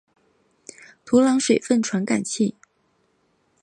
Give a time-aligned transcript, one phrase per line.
[1.05, 2.55] 土壤水分传感器。